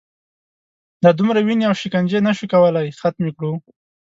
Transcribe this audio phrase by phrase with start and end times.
[1.03, 3.53] دا دومره وینې او شکنجې نه شو کولای ختمې کړو.